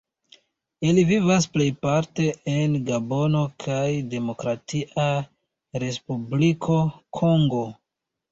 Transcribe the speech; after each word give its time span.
Ili 0.91 1.01
vivas 1.09 1.43
plejparte 1.57 2.23
en 2.53 2.77
Gabono 2.87 3.43
kaj 3.65 3.83
Demokratia 4.15 5.05
Respubliko 5.85 6.79
Kongo. 7.21 7.63